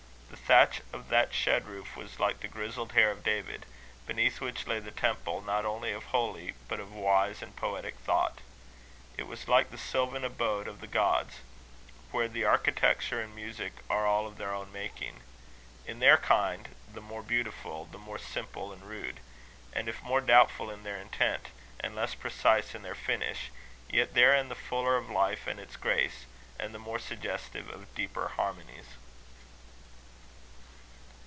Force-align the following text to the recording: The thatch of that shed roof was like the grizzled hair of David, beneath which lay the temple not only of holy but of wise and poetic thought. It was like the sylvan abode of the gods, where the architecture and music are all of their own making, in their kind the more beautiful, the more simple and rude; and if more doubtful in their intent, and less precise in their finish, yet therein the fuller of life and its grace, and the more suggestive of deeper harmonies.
The 0.29 0.55
thatch 0.57 0.81
of 0.91 1.07
that 1.07 1.33
shed 1.33 1.65
roof 1.65 1.95
was 1.95 2.19
like 2.19 2.41
the 2.41 2.47
grizzled 2.49 2.91
hair 2.91 3.09
of 3.09 3.23
David, 3.23 3.65
beneath 4.05 4.41
which 4.41 4.67
lay 4.67 4.79
the 4.79 4.91
temple 4.91 5.39
not 5.41 5.63
only 5.65 5.93
of 5.93 6.05
holy 6.05 6.55
but 6.67 6.77
of 6.81 6.91
wise 6.91 7.41
and 7.41 7.55
poetic 7.55 7.95
thought. 7.99 8.39
It 9.15 9.27
was 9.27 9.47
like 9.47 9.71
the 9.71 9.77
sylvan 9.77 10.25
abode 10.25 10.67
of 10.67 10.81
the 10.81 10.87
gods, 10.87 11.35
where 12.11 12.27
the 12.27 12.43
architecture 12.43 13.21
and 13.21 13.33
music 13.33 13.75
are 13.89 14.05
all 14.05 14.27
of 14.27 14.37
their 14.37 14.53
own 14.53 14.73
making, 14.73 15.21
in 15.85 15.99
their 15.99 16.17
kind 16.17 16.67
the 16.93 16.99
more 17.01 17.23
beautiful, 17.23 17.85
the 17.85 17.97
more 17.97 18.19
simple 18.19 18.73
and 18.73 18.83
rude; 18.89 19.21
and 19.71 19.87
if 19.87 20.03
more 20.03 20.19
doubtful 20.19 20.69
in 20.69 20.83
their 20.83 20.97
intent, 20.97 21.47
and 21.79 21.95
less 21.95 22.13
precise 22.13 22.75
in 22.75 22.81
their 22.81 22.95
finish, 22.95 23.51
yet 23.89 24.15
therein 24.15 24.49
the 24.49 24.55
fuller 24.55 24.97
of 24.97 25.09
life 25.09 25.47
and 25.47 25.61
its 25.61 25.77
grace, 25.77 26.25
and 26.59 26.75
the 26.75 26.79
more 26.79 26.99
suggestive 26.99 27.69
of 27.69 27.95
deeper 27.95 28.33
harmonies. 28.35 28.87